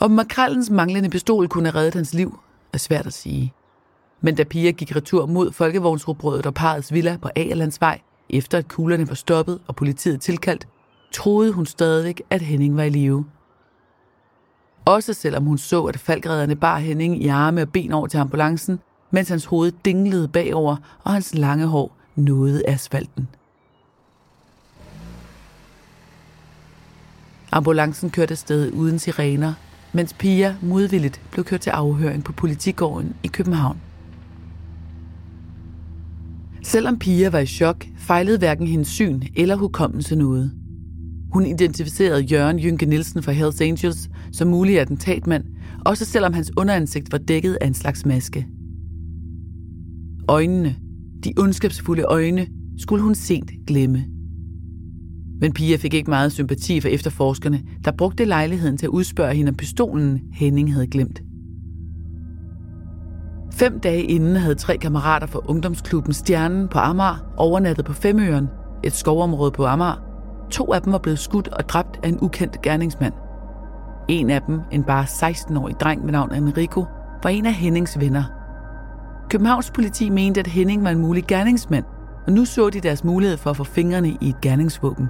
Om 0.00 0.10
makrallens 0.10 0.70
manglende 0.70 1.10
pistol 1.10 1.48
kunne 1.48 1.70
have 1.70 1.80
reddet 1.80 1.94
hans 1.94 2.14
liv, 2.14 2.38
er 2.72 2.78
svært 2.78 3.06
at 3.06 3.12
sige. 3.12 3.52
Men 4.24 4.34
da 4.34 4.44
Pia 4.44 4.70
gik 4.70 4.96
retur 4.96 5.26
mod 5.26 5.52
folkevognsrubrødet 5.52 6.46
og 6.46 6.54
parets 6.54 6.92
villa 6.92 7.16
på 7.22 7.28
Agerlandsvej, 7.36 8.00
efter 8.30 8.58
at 8.58 8.68
kuglerne 8.68 9.08
var 9.08 9.14
stoppet 9.14 9.60
og 9.66 9.76
politiet 9.76 10.20
tilkaldt, 10.20 10.68
troede 11.12 11.52
hun 11.52 11.66
stadig, 11.66 12.14
at 12.30 12.40
Henning 12.40 12.76
var 12.76 12.82
i 12.82 12.88
live. 12.88 13.24
Også 14.84 15.12
selvom 15.12 15.44
hun 15.44 15.58
så, 15.58 15.84
at 15.84 15.98
falkredderne 15.98 16.56
bar 16.56 16.78
Henning 16.78 17.22
i 17.22 17.28
arme 17.28 17.62
og 17.62 17.68
ben 17.68 17.92
over 17.92 18.06
til 18.06 18.18
ambulancen, 18.18 18.80
mens 19.10 19.28
hans 19.28 19.44
hoved 19.44 19.72
dinglede 19.84 20.28
bagover, 20.28 20.76
og 21.04 21.12
hans 21.12 21.34
lange 21.34 21.66
hår 21.66 21.96
nåede 22.16 22.62
asfalten. 22.68 23.28
Ambulancen 27.52 28.10
kørte 28.10 28.32
afsted 28.32 28.72
uden 28.72 28.98
sirener, 28.98 29.54
mens 29.92 30.12
Pia 30.12 30.56
modvilligt 30.62 31.20
blev 31.30 31.44
kørt 31.44 31.60
til 31.60 31.70
afhøring 31.70 32.24
på 32.24 32.32
politigården 32.32 33.16
i 33.22 33.26
København. 33.26 33.80
Selvom 36.64 36.98
Pia 36.98 37.28
var 37.30 37.38
i 37.38 37.46
chok, 37.46 37.86
fejlede 37.96 38.38
hverken 38.38 38.66
hendes 38.66 38.88
syn 38.88 39.22
eller 39.36 39.56
hukommelse 39.56 40.16
noget. 40.16 40.52
Hun 41.32 41.46
identificerede 41.46 42.22
Jørgen 42.22 42.58
Jynke 42.58 42.86
Nielsen 42.86 43.22
fra 43.22 43.32
Hells 43.32 43.60
Angels 43.60 44.10
som 44.32 44.48
mulig 44.48 44.80
attentatmand, 44.80 45.44
også 45.84 46.04
selvom 46.04 46.32
hans 46.32 46.50
underansigt 46.56 47.12
var 47.12 47.18
dækket 47.18 47.58
af 47.60 47.66
en 47.66 47.74
slags 47.74 48.06
maske. 48.06 48.46
Øjnene, 50.28 50.76
de 51.24 51.32
ondskabsfulde 51.38 52.02
øjne, 52.02 52.46
skulle 52.78 53.02
hun 53.02 53.14
sent 53.14 53.50
glemme. 53.66 54.04
Men 55.40 55.52
Pia 55.52 55.76
fik 55.76 55.94
ikke 55.94 56.10
meget 56.10 56.32
sympati 56.32 56.80
for 56.80 56.88
efterforskerne, 56.88 57.62
der 57.84 57.92
brugte 57.98 58.24
lejligheden 58.24 58.76
til 58.76 58.86
at 58.86 58.90
udspørge 58.90 59.34
hende 59.34 59.50
om 59.50 59.56
pistolen, 59.56 60.20
Henning 60.32 60.72
havde 60.72 60.86
glemt. 60.86 61.22
Fem 63.62 63.80
dage 63.80 64.02
inden 64.02 64.36
havde 64.36 64.54
tre 64.54 64.76
kammerater 64.76 65.26
fra 65.26 65.40
ungdomsklubben 65.44 66.12
Stjernen 66.12 66.68
på 66.68 66.78
Amager 66.78 67.32
overnattet 67.36 67.84
på 67.84 67.92
Femøren, 67.92 68.48
et 68.84 68.92
skovområde 68.92 69.50
på 69.50 69.66
Amager. 69.66 70.02
To 70.50 70.72
af 70.72 70.82
dem 70.82 70.92
var 70.92 70.98
blevet 70.98 71.18
skudt 71.18 71.48
og 71.48 71.68
dræbt 71.68 72.00
af 72.02 72.08
en 72.08 72.18
ukendt 72.20 72.62
gerningsmand. 72.62 73.12
En 74.08 74.30
af 74.30 74.42
dem, 74.42 74.60
en 74.72 74.84
bare 74.84 75.04
16-årig 75.04 75.80
dreng 75.80 76.04
med 76.04 76.12
navn 76.12 76.34
Enrico, 76.34 76.84
var 77.22 77.30
en 77.30 77.46
af 77.46 77.52
Hennings 77.52 78.00
venner. 78.00 78.24
Københavns 79.30 79.70
politi 79.70 80.10
mente, 80.10 80.40
at 80.40 80.46
Henning 80.46 80.84
var 80.84 80.90
en 80.90 80.98
mulig 80.98 81.24
gerningsmand, 81.26 81.84
og 82.26 82.32
nu 82.32 82.44
så 82.44 82.70
de 82.70 82.80
deres 82.80 83.04
mulighed 83.04 83.36
for 83.36 83.50
at 83.50 83.56
få 83.56 83.64
fingrene 83.64 84.08
i 84.08 84.28
et 84.28 84.40
gerningsvåben. 84.40 85.06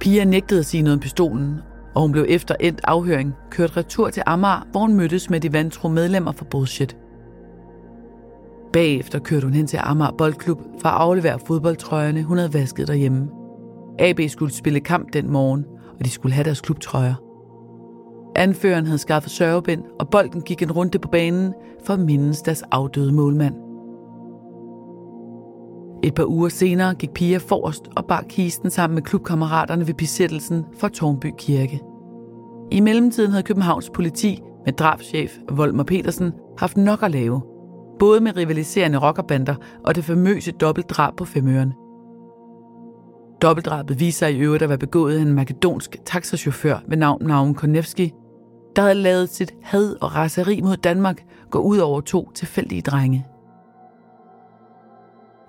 Pia 0.00 0.24
nægtede 0.24 0.60
at 0.60 0.66
sige 0.66 0.82
noget 0.82 0.96
om 0.96 1.00
pistolen, 1.00 1.60
og 1.94 2.02
hun 2.02 2.12
blev 2.12 2.26
efter 2.28 2.54
endt 2.60 2.80
afhøring 2.84 3.34
kørt 3.50 3.76
retur 3.76 4.10
til 4.10 4.22
Amager, 4.26 4.66
hvor 4.70 4.80
hun 4.80 4.94
mødtes 4.94 5.30
med 5.30 5.40
de 5.40 5.52
vantro 5.52 5.88
medlemmer 5.88 6.32
for 6.32 6.44
bullshit. 6.44 6.96
Bagefter 8.76 9.18
kørte 9.18 9.44
hun 9.44 9.54
hen 9.54 9.66
til 9.66 9.78
Amager 9.82 10.10
Boldklub 10.18 10.60
for 10.80 10.88
at 10.88 10.94
aflevere 10.94 11.38
fodboldtrøjerne, 11.38 12.22
hun 12.22 12.36
havde 12.36 12.54
vasket 12.54 12.88
derhjemme. 12.88 13.28
AB 13.98 14.20
skulle 14.28 14.52
spille 14.52 14.80
kamp 14.80 15.12
den 15.12 15.32
morgen, 15.32 15.64
og 15.98 16.04
de 16.04 16.10
skulle 16.10 16.34
have 16.34 16.44
deres 16.44 16.60
klubtrøjer. 16.60 17.14
Anføreren 18.38 18.86
havde 18.86 18.98
skaffet 18.98 19.30
sørgebind, 19.30 19.82
og 20.00 20.08
bolden 20.08 20.42
gik 20.42 20.62
en 20.62 20.72
runde 20.72 20.98
på 20.98 21.08
banen 21.08 21.54
for 21.84 21.92
at 21.92 22.00
mindes 22.00 22.42
deres 22.42 22.62
afdøde 22.70 23.12
målmand. 23.12 23.54
Et 26.02 26.14
par 26.14 26.24
uger 26.24 26.48
senere 26.48 26.94
gik 26.94 27.10
Pia 27.10 27.38
forrest 27.38 27.88
og 27.96 28.04
bar 28.06 28.24
kisten 28.28 28.70
sammen 28.70 28.94
med 28.94 29.02
klubkammeraterne 29.02 29.86
ved 29.86 29.94
besættelsen 29.94 30.64
for 30.78 30.88
Tornby 30.88 31.32
Kirke. 31.38 31.80
I 32.70 32.80
mellemtiden 32.80 33.30
havde 33.30 33.44
Københavns 33.44 33.90
politi 33.90 34.40
med 34.64 34.72
drabschef 34.72 35.38
Volmer 35.50 35.84
Petersen 35.84 36.32
haft 36.58 36.76
nok 36.76 37.02
at 37.02 37.10
lave, 37.10 37.42
både 37.98 38.20
med 38.20 38.36
rivaliserende 38.36 38.98
rockerbander 38.98 39.54
og 39.84 39.94
det 39.94 40.04
famøse 40.04 40.52
dobbeltdrab 40.52 41.16
på 41.16 41.24
Femøren. 41.24 41.72
Dobbeltdrabet 43.42 44.00
viser 44.00 44.26
i 44.26 44.38
øvrigt 44.38 44.62
at 44.62 44.68
være 44.68 44.78
begået 44.78 45.16
af 45.18 45.22
en 45.22 45.32
makedonsk 45.32 45.96
taxachauffør 46.04 46.78
ved 46.88 46.96
navn 46.96 47.22
Naum 47.22 47.54
Konevski, 47.54 48.12
der 48.76 48.82
havde 48.82 48.94
lavet 48.94 49.28
sit 49.28 49.54
had 49.62 49.96
og 50.00 50.14
raseri 50.14 50.60
mod 50.60 50.76
Danmark 50.76 51.24
gå 51.50 51.58
ud 51.58 51.78
over 51.78 52.00
to 52.00 52.30
tilfældige 52.34 52.82
drenge. 52.82 53.26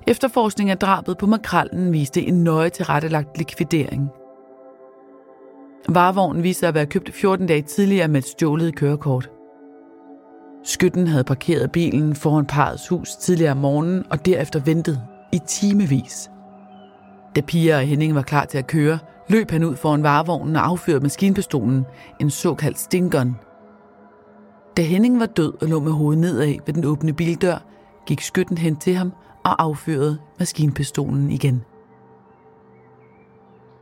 Efterforskning 0.07 0.69
af 0.69 0.77
drabet 0.77 1.17
på 1.17 1.25
makrallen 1.25 1.93
viste 1.93 2.21
en 2.21 2.43
nøje 2.43 2.69
tilrettelagt 2.69 3.37
likvidering. 3.37 4.09
Varevognen 5.89 6.43
viste 6.43 6.67
at 6.67 6.73
være 6.73 6.85
købt 6.85 7.13
14 7.13 7.47
dage 7.47 7.61
tidligere 7.61 8.07
med 8.07 8.17
et 8.17 8.25
stjålet 8.25 8.75
kørekort. 8.75 9.29
Skytten 10.63 11.07
havde 11.07 11.23
parkeret 11.23 11.71
bilen 11.71 12.15
foran 12.15 12.45
parets 12.45 12.87
hus 12.87 13.15
tidligere 13.15 13.51
om 13.51 13.57
morgenen 13.57 14.05
og 14.09 14.25
derefter 14.25 14.59
ventet 14.59 15.01
i 15.33 15.39
timevis. 15.47 16.29
Da 17.35 17.41
Pia 17.41 17.75
og 17.75 17.81
Henning 17.81 18.15
var 18.15 18.21
klar 18.21 18.45
til 18.45 18.57
at 18.57 18.67
køre, 18.67 18.99
løb 19.29 19.51
han 19.51 19.63
ud 19.63 19.75
foran 19.75 20.03
varevognen 20.03 20.55
og 20.55 20.65
affyrede 20.65 20.99
maskinpistolen, 20.99 21.85
en 22.19 22.29
såkaldt 22.29 22.79
stinggun. 22.79 23.35
Da 24.77 24.81
Henning 24.81 25.19
var 25.19 25.25
død 25.25 25.61
og 25.61 25.67
lå 25.67 25.79
med 25.79 25.91
hovedet 25.91 26.21
nedad 26.21 26.55
ved 26.65 26.73
den 26.73 26.85
åbne 26.85 27.13
bildør, 27.13 27.57
gik 28.05 28.21
skytten 28.21 28.57
hen 28.57 28.75
til 28.75 28.95
ham 28.95 29.13
og 29.43 29.63
affyrede 29.63 30.17
maskinpistolen 30.39 31.31
igen. 31.31 31.63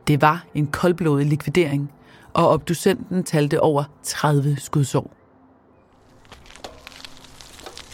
Det 0.06 0.22
var 0.22 0.46
en 0.54 0.66
koldblodig 0.66 1.26
likvidering, 1.26 1.92
og 2.34 2.48
obducenten 2.48 3.24
talte 3.24 3.60
over 3.60 3.84
30 4.02 4.56
skudsår. 4.56 5.15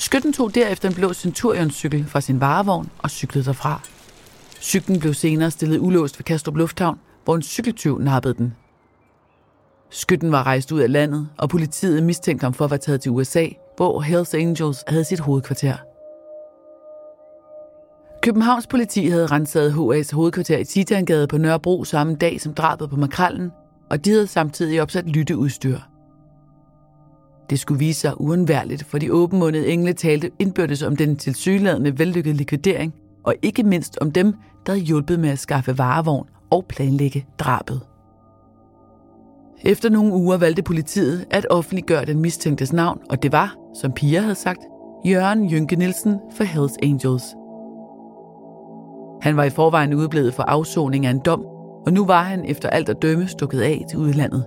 Skytten 0.03 0.33
tog 0.33 0.55
derefter 0.55 0.89
en 0.89 0.95
blå 0.95 1.13
Centurion-cykel 1.13 2.07
fra 2.07 2.21
sin 2.21 2.41
varevogn 2.41 2.91
og 2.99 3.11
cyklede 3.11 3.45
derfra. 3.45 3.81
Cyklen 4.61 5.01
blev 5.01 5.15
senere 5.15 5.51
stillet 5.51 5.79
ulåst 5.79 6.19
ved 6.19 6.25
Kastrup 6.25 6.57
Lufthavn, 6.57 6.99
hvor 7.25 7.37
en 7.37 7.43
cykeltyv 7.43 7.99
nappede 7.99 8.35
den. 8.35 8.55
Skytten 9.91 10.33
var 10.33 10.43
rejst 10.43 10.73
ud 10.73 10.81
af 10.81 10.93
landet, 10.93 11.29
og 11.39 11.49
politiet 11.49 12.03
mistænkte 12.03 12.45
ham 12.45 12.55
for 12.55 12.65
at 12.65 12.71
være 12.71 12.79
taget 12.79 13.01
til 13.01 13.11
USA, 13.11 13.47
hvor 13.77 14.01
Hells 14.01 14.35
Angels 14.35 14.85
havde 14.89 15.05
sit 15.05 15.21
hovedkvarter. 15.21 15.77
Københavns 18.23 18.67
politi 18.67 19.09
havde 19.09 19.27
renset 19.27 19.73
HA's 19.73 20.15
hovedkvarter 20.15 20.59
i 20.59 20.65
Titangade 20.65 21.27
på 21.27 21.39
Nørrebro 21.39 21.85
samme 21.85 22.17
dag 22.17 22.41
som 22.41 22.55
drabet 22.55 22.91
på 22.91 22.97
Makrallen, 22.97 23.51
og 23.91 24.05
de 24.05 24.11
havde 24.11 24.27
samtidig 24.27 24.83
opsat 24.83 25.07
lytteudstyr. 25.07 25.79
Det 27.51 27.61
skulle 27.61 27.79
vise 27.79 28.01
sig 28.01 28.21
uundværligt, 28.21 28.85
for 28.85 28.99
de 28.99 29.13
åbenmundede 29.13 29.69
engle 29.69 29.93
talte 29.93 30.31
indbyrdes 30.39 30.83
om 30.83 30.97
den 30.97 31.17
tilsyneladende 31.17 31.99
vellykkede 31.99 32.37
likvidering, 32.37 32.95
og 33.25 33.35
ikke 33.43 33.63
mindst 33.63 33.99
om 34.01 34.13
dem, 34.13 34.35
der 34.67 34.73
havde 34.73 34.85
hjulpet 34.85 35.21
med 35.21 35.31
at 35.31 35.39
skaffe 35.39 35.79
varevogn 35.79 36.29
og 36.51 36.65
planlægge 36.69 37.27
drabet. 37.39 37.81
Efter 39.65 39.89
nogle 39.89 40.15
uger 40.15 40.37
valgte 40.37 40.63
politiet 40.63 41.27
at 41.31 41.47
offentliggøre 41.51 42.05
den 42.05 42.19
mistænktes 42.19 42.73
navn, 42.73 43.01
og 43.11 43.23
det 43.23 43.33
var, 43.33 43.57
som 43.81 43.93
Pia 43.93 44.21
havde 44.21 44.35
sagt, 44.35 44.61
Jørgen 45.07 45.51
Jynke 45.51 45.77
Nielsen 45.77 46.17
for 46.37 46.45
Hells 46.45 46.75
Angels– 46.83 47.25
han 49.23 49.37
var 49.37 49.45
i 49.45 49.51
forvejen 49.51 49.95
udeblevet 49.95 50.35
for 50.35 50.43
afsoning 50.43 51.07
af 51.07 51.11
en 51.11 51.19
dom, 51.19 51.45
og 51.87 51.93
nu 51.93 52.07
var 52.07 52.23
han 52.23 52.45
efter 52.45 52.69
alt 52.69 52.89
at 52.89 53.03
dømme 53.03 53.29
stukket 53.29 53.61
af 53.61 53.85
til 53.89 53.99
udlandet. 53.99 54.45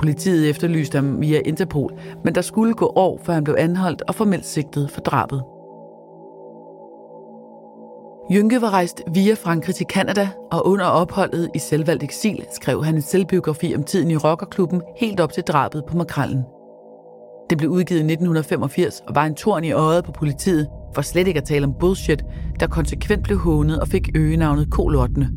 Politiet 0.00 0.50
efterlyste 0.50 0.98
ham 0.98 1.20
via 1.20 1.40
Interpol, 1.44 1.92
men 2.24 2.34
der 2.34 2.40
skulle 2.40 2.74
gå 2.74 2.92
år, 2.96 3.20
før 3.22 3.32
han 3.32 3.44
blev 3.44 3.56
anholdt 3.58 4.02
og 4.02 4.14
formelt 4.14 4.46
sigtet 4.46 4.90
for 4.90 5.00
drabet. 5.00 5.42
Jynke 8.30 8.62
var 8.62 8.70
rejst 8.70 9.02
via 9.14 9.34
Frankrig 9.34 9.74
til 9.74 9.86
Kanada, 9.86 10.28
og 10.52 10.66
under 10.66 10.84
opholdet 10.84 11.50
i 11.54 11.58
selvvalgt 11.58 12.02
eksil 12.02 12.44
skrev 12.52 12.84
han 12.84 12.94
en 12.94 13.02
selvbiografi 13.02 13.74
om 13.74 13.82
tiden 13.82 14.10
i 14.10 14.16
rockerklubben 14.16 14.82
helt 14.96 15.20
op 15.20 15.32
til 15.32 15.42
drabet 15.42 15.84
på 15.88 15.96
Makrallen. 15.96 16.42
Det 17.50 17.58
blev 17.58 17.70
udgivet 17.70 18.00
i 18.00 18.12
1985 18.12 19.02
og 19.06 19.14
var 19.14 19.24
en 19.24 19.34
torn 19.34 19.64
i 19.64 19.72
øjet 19.72 20.04
på 20.04 20.12
politiet, 20.12 20.68
for 20.94 21.02
slet 21.02 21.26
ikke 21.26 21.40
at 21.40 21.46
tale 21.46 21.66
om 21.66 21.74
bullshit, 21.80 22.24
der 22.60 22.66
konsekvent 22.66 23.24
blev 23.24 23.38
hånet 23.38 23.80
og 23.80 23.88
fik 23.88 24.08
øgenavnet 24.14 24.70
Kolortene 24.70 25.30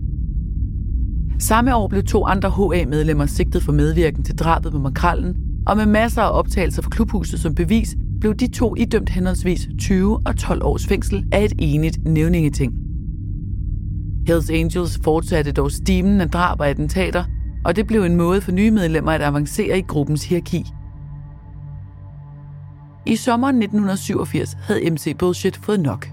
Samme 1.40 1.76
år 1.76 1.88
blev 1.88 2.04
to 2.04 2.26
andre 2.26 2.50
HA-medlemmer 2.50 3.26
sigtet 3.26 3.64
for 3.64 3.72
medvirken 3.72 4.24
til 4.24 4.38
drabet 4.38 4.72
på 4.72 4.80
Makrallen, 4.80 5.36
og 5.68 5.78
med 5.78 5.86
masser 5.86 6.22
af 6.22 6.40
optagelser 6.40 6.82
fra 6.82 6.90
klubhuset 6.90 7.40
som 7.40 7.56
bevis, 7.56 7.96
blev 8.20 8.36
de 8.36 8.48
to 8.48 8.76
idømt 8.76 9.10
henholdsvis 9.10 9.70
20 9.80 10.20
og 10.26 10.38
12 10.38 10.64
års 10.64 10.88
fængsel 10.88 11.26
af 11.32 11.44
et 11.44 11.54
enigt 11.60 12.06
nævningeting. 12.06 12.74
Hells 14.28 14.50
Angels 14.50 15.00
fortsatte 15.04 15.52
dog 15.52 15.72
stimen 15.72 16.22
af 16.22 16.30
drab 16.30 16.60
og 16.60 16.70
attentater, 16.70 17.24
og 17.66 17.76
det 17.76 17.88
blev 17.88 18.04
en 18.04 18.16
måde 18.16 18.42
for 18.42 18.52
nye 18.52 18.72
medlemmer 18.72 19.12
at 19.12 19.22
avancere 19.22 19.78
i 19.78 19.82
gruppens 19.82 20.26
hierarki. 20.26 20.66
I 23.06 23.16
sommeren 23.16 23.56
1987 23.56 24.58
havde 24.62 24.92
MC 24.92 25.18
Bullshit 25.18 25.58
fået 25.58 25.80
nok. 25.80 26.08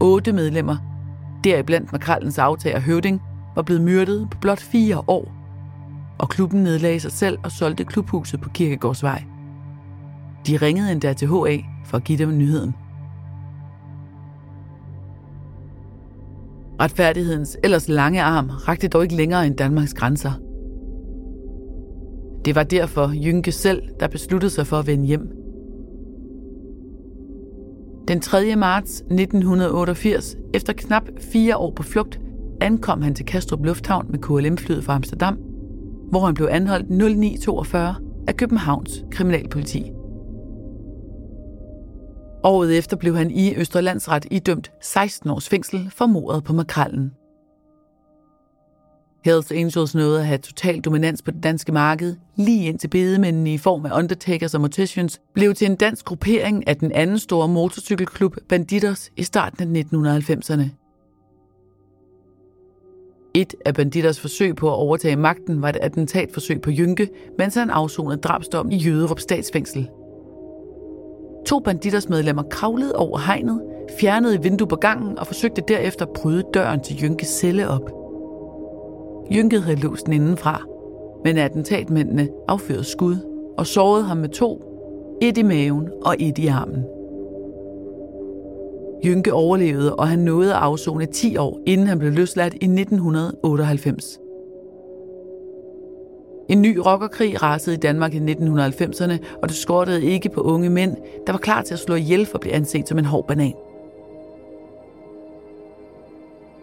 Otte 0.00 0.32
medlemmer, 0.32 0.76
deriblandt 1.44 1.92
Makrallens 1.92 2.38
aftager 2.38 2.80
Høvding, 2.80 3.22
var 3.54 3.62
blevet 3.62 3.82
myrdet 3.82 4.28
på 4.30 4.38
blot 4.38 4.60
fire 4.60 5.02
år, 5.06 5.32
og 6.18 6.28
klubben 6.28 6.62
nedlagde 6.62 7.00
sig 7.00 7.12
selv 7.12 7.38
og 7.44 7.52
solgte 7.52 7.84
klubhuset 7.84 8.40
på 8.40 8.48
Kirkegårdsvej. 8.48 9.24
De 10.46 10.56
ringede 10.56 10.92
endda 10.92 11.12
til 11.12 11.28
HA 11.28 11.56
for 11.84 11.96
at 11.96 12.04
give 12.04 12.18
dem 12.18 12.38
nyheden. 12.38 12.74
Retfærdighedens 16.80 17.56
ellers 17.64 17.88
lange 17.88 18.22
arm 18.22 18.50
rakte 18.50 18.88
dog 18.88 19.02
ikke 19.02 19.16
længere 19.16 19.46
end 19.46 19.56
Danmarks 19.56 19.94
grænser. 19.94 20.32
Det 22.44 22.54
var 22.54 22.62
derfor 22.62 23.12
Jynke 23.24 23.52
selv, 23.52 23.82
der 24.00 24.08
besluttede 24.08 24.50
sig 24.50 24.66
for 24.66 24.78
at 24.78 24.86
vende 24.86 25.06
hjem. 25.06 25.43
Den 28.08 28.20
3. 28.20 28.56
marts 28.56 29.00
1988, 29.00 30.36
efter 30.54 30.72
knap 30.72 31.02
fire 31.32 31.56
år 31.56 31.70
på 31.70 31.82
flugt, 31.82 32.20
ankom 32.60 33.02
han 33.02 33.14
til 33.14 33.26
Kastrup 33.26 33.64
Lufthavn 33.64 34.06
med 34.10 34.18
KLM-flyet 34.18 34.84
fra 34.84 34.94
Amsterdam, 34.94 35.34
hvor 36.10 36.20
han 36.20 36.34
blev 36.34 36.48
anholdt 36.50 36.90
0942 36.90 37.94
af 38.28 38.36
Københavns 38.36 39.04
kriminalpoliti. 39.10 39.90
Året 42.44 42.78
efter 42.78 42.96
blev 42.96 43.16
han 43.16 43.30
i 43.30 43.54
Østerlandsret 43.56 44.26
idømt 44.30 44.72
16 44.82 45.30
års 45.30 45.48
fængsel 45.48 45.90
for 45.96 46.06
mordet 46.06 46.44
på 46.44 46.52
makrallen. 46.52 47.12
Hells 49.24 49.52
Angels 49.52 49.94
nåede 49.94 50.20
at 50.20 50.26
have 50.26 50.38
total 50.38 50.80
dominans 50.80 51.22
på 51.22 51.30
det 51.30 51.42
danske 51.42 51.72
marked, 51.72 52.16
lige 52.36 52.68
indtil 52.68 52.88
bedemændene 52.88 53.54
i 53.54 53.58
form 53.58 53.86
af 53.86 53.98
Undertakers 53.98 54.54
og 54.54 54.60
Morticians 54.60 55.20
blev 55.34 55.54
til 55.54 55.66
en 55.66 55.76
dansk 55.76 56.04
gruppering 56.04 56.68
af 56.68 56.76
den 56.76 56.92
anden 56.92 57.18
store 57.18 57.48
motorcykelklub 57.48 58.36
Banditers 58.48 59.10
i 59.16 59.22
starten 59.22 59.76
af 59.76 59.82
1990'erne. 59.82 60.62
Et 63.34 63.54
af 63.66 63.74
Banditers 63.74 64.20
forsøg 64.20 64.56
på 64.56 64.68
at 64.68 64.74
overtage 64.74 65.16
magten 65.16 65.62
var 65.62 65.68
et 65.68 65.76
attentatforsøg 65.76 66.60
på 66.60 66.70
Jynke, 66.70 67.08
mens 67.38 67.54
han 67.54 67.70
afsonede 67.70 68.20
drabsdom 68.20 68.70
i 68.70 68.76
Jøderup 68.76 69.20
statsfængsel– 69.20 69.88
To 71.46 71.58
banditers 71.58 72.08
medlemmer 72.08 72.42
kravlede 72.42 72.96
over 72.96 73.18
hegnet, 73.18 73.62
fjernede 74.00 74.34
et 74.34 74.44
vindue 74.44 74.68
på 74.68 74.76
gangen 74.76 75.18
og 75.18 75.26
forsøgte 75.26 75.62
derefter 75.68 76.06
at 76.06 76.12
bryde 76.12 76.42
døren 76.54 76.80
til 76.80 77.02
Jynkes 77.02 77.28
celle 77.28 77.68
op. 77.68 78.03
Jynket 79.30 79.62
havde 79.62 79.80
låst 79.80 80.06
den 80.06 80.12
indenfra, 80.12 80.62
men 81.24 81.38
attentatmændene 81.38 82.28
affyrede 82.48 82.84
skud 82.84 83.16
og 83.58 83.66
sårede 83.66 84.04
ham 84.04 84.16
med 84.16 84.28
to, 84.28 84.62
et 85.22 85.38
i 85.38 85.42
maven 85.42 85.88
og 86.04 86.16
et 86.18 86.38
i 86.38 86.46
armen. 86.46 86.84
Jynke 89.04 89.32
overlevede, 89.32 89.96
og 89.96 90.08
han 90.08 90.18
nåede 90.18 90.54
at 90.54 90.60
afzone 90.60 91.06
10 91.06 91.36
år, 91.36 91.60
inden 91.66 91.86
han 91.86 91.98
blev 91.98 92.12
løsladt 92.12 92.54
i 92.54 92.64
1998. 92.64 94.20
En 96.48 96.62
ny 96.62 96.76
rockerkrig 96.86 97.42
rasede 97.42 97.76
i 97.76 97.78
Danmark 97.78 98.14
i 98.14 98.18
1990'erne, 98.18 99.18
og 99.42 99.48
det 99.48 99.56
skortede 99.56 100.04
ikke 100.04 100.28
på 100.28 100.40
unge 100.40 100.70
mænd, 100.70 100.96
der 101.26 101.32
var 101.32 101.38
klar 101.38 101.62
til 101.62 101.74
at 101.74 101.80
slå 101.80 101.94
ihjel 101.94 102.26
for 102.26 102.34
at 102.34 102.40
blive 102.40 102.54
anset 102.54 102.88
som 102.88 102.98
en 102.98 103.04
hård 103.04 103.26
banan. 103.26 103.54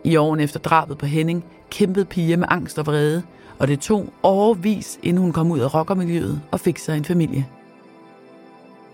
I 0.03 0.15
årene 0.15 0.43
efter 0.43 0.59
drabet 0.59 0.97
på 0.97 1.05
Henning 1.05 1.45
kæmpede 1.69 2.05
Pia 2.05 2.37
med 2.37 2.47
angst 2.49 2.79
og 2.79 2.85
vrede, 2.85 3.23
og 3.59 3.67
det 3.67 3.79
tog 3.79 4.13
overvis, 4.23 4.99
inden 5.03 5.21
hun 5.21 5.33
kom 5.33 5.51
ud 5.51 5.59
af 5.59 5.73
rockermiljøet 5.73 6.41
og 6.51 6.59
fik 6.59 6.77
sig 6.77 6.97
en 6.97 7.05
familie. 7.05 7.47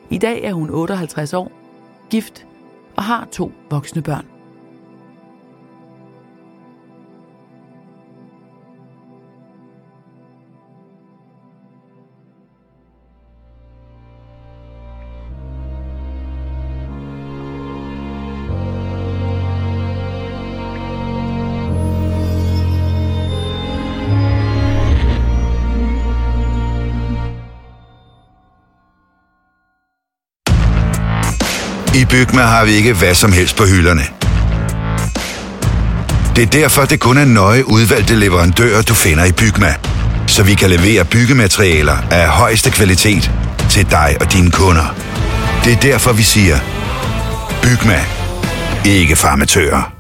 I 0.10 0.18
dag 0.18 0.44
er 0.44 0.54
hun 0.54 0.70
58 0.70 1.34
år, 1.34 1.52
gift 2.10 2.46
og 2.96 3.04
har 3.04 3.28
to 3.32 3.52
voksne 3.70 4.02
børn. 4.02 4.37
I 31.98 32.06
Bygma 32.06 32.42
har 32.42 32.66
vi 32.66 32.72
ikke 32.72 32.94
hvad 32.94 33.16
som 33.16 33.32
helst 33.32 33.56
på 33.56 33.66
hylderne. 33.66 34.02
Det 36.36 36.44
er 36.44 36.62
derfor, 36.62 36.86
det 36.86 37.00
kun 37.00 37.18
er 37.18 37.26
nøje 37.26 37.68
udvalgte 37.68 38.16
leverandører, 38.16 38.82
du 38.82 38.94
finder 38.94 39.26
i 39.26 39.32
Bygma. 39.32 39.76
Så 40.28 40.44
vi 40.44 40.54
kan 40.54 40.70
levere 40.70 41.06
byggematerialer 41.06 41.98
af 42.12 42.28
højeste 42.28 42.72
kvalitet 42.72 43.32
til 43.70 43.92
dig 43.92 44.18
og 44.22 44.34
dine 44.34 44.52
kunder. 44.52 44.96
Det 45.64 45.74
er 45.74 45.80
derfor, 45.80 46.14
vi 46.14 46.24
siger, 46.24 46.60
Bygma. 47.62 48.00
Ikke 48.86 49.16
farmatører. 49.16 49.97